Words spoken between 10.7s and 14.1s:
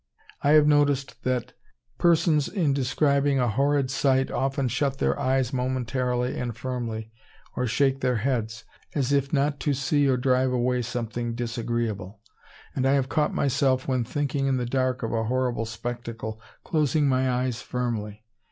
something disagreeable; and I have caught myself, when